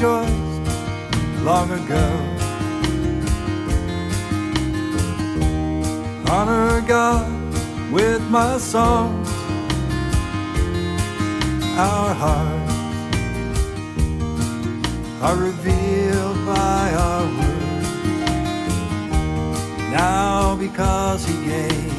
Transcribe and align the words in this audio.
long 0.00 1.70
ago. 1.72 2.08
Honor 6.30 6.80
God 6.86 7.26
with 7.90 8.22
my 8.30 8.58
songs, 8.58 9.28
our 11.76 12.14
hearts 12.14 12.74
are 15.20 15.36
revealed 15.36 16.46
by 16.46 16.92
our 16.94 17.24
words. 17.38 17.88
Now, 19.90 20.54
because 20.54 21.26
He 21.26 21.34
gave 21.44 21.92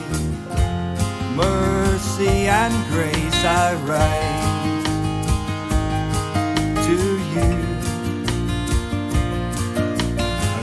mercy 1.35 2.47
and 2.47 2.73
grace, 2.93 3.43
I 3.43 3.75
write 3.87 4.39
to 6.85 6.95
you. 7.33 7.68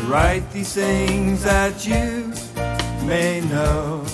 Write 0.07 0.51
these 0.53 0.73
things 0.75 1.43
that 1.45 1.87
you 1.87 2.33
may 3.07 3.41
know. 3.43 4.05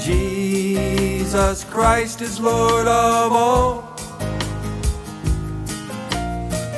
Jesus 0.00 1.64
Christ 1.64 2.22
is 2.22 2.40
Lord 2.40 2.86
of 2.86 3.32
all. 3.32 3.96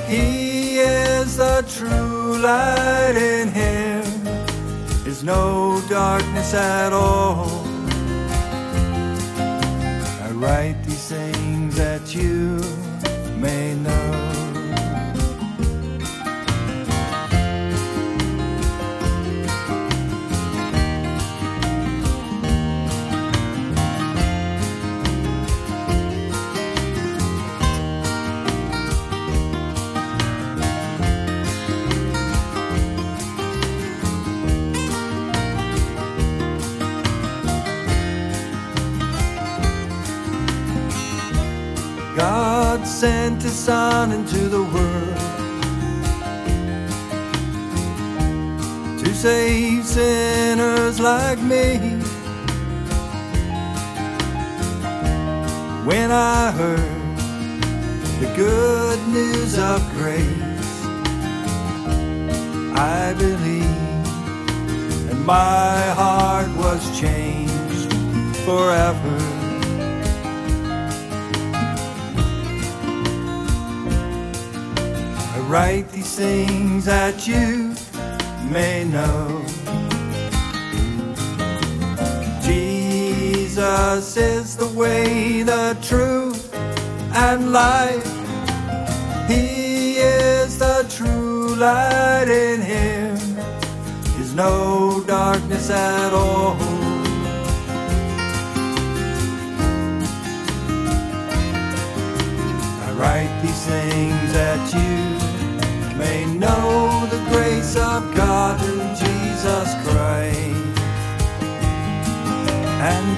He 0.09 0.79
is 0.79 1.37
the 1.37 1.65
true 1.69 2.39
light 2.39 3.17
in 3.17 3.49
him 3.49 4.03
is 5.07 5.23
no 5.23 5.83
darkness 5.89 6.55
at 6.55 6.93
all. 6.93 7.65
I 10.27 10.31
write 10.33 10.83
these 10.85 11.09
things 11.09 11.77
that 11.77 12.15
you 12.15 12.52
God 42.23 42.87
sent 42.87 43.43
his 43.43 43.53
son 43.53 44.13
into 44.13 44.49
the 44.49 44.63
world 44.63 45.19
to 49.01 49.13
save 49.13 49.85
sinners 49.85 51.01
like 51.01 51.41
me. 51.41 51.79
When 55.85 56.13
I 56.13 56.53
heard 56.53 57.17
the 58.21 58.33
good 58.37 59.01
news 59.09 59.59
of 59.59 59.83
grace, 59.95 60.87
I 62.79 63.15
believed, 63.19 64.07
and 65.11 65.27
my 65.27 65.81
heart 65.99 66.49
was 66.57 67.01
changed 67.01 67.93
forever. 68.45 69.32
Write 75.53 75.87
these 75.93 76.17
things 76.17 76.87
that 76.87 77.29
you 77.29 77.75
may 78.51 78.85
know. 78.85 79.45
Jesus 82.41 84.17
is 84.17 84.57
the 84.57 84.69
way, 84.69 85.43
the 85.43 85.77
truth, 85.83 86.55
and 87.15 87.53
life. 87.53 88.11
He 89.29 89.97
is 89.99 90.59
the 90.59 90.87
true 90.89 91.55
light 91.57 92.29
in 92.31 92.63
him. 92.63 93.17
Is 94.19 94.33
no 94.35 95.05
darkness 95.07 95.69
at 95.69 96.15
all. 96.15 96.72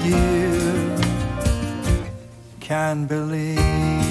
You 0.05 0.97
can 2.59 3.05
believe. 3.05 4.04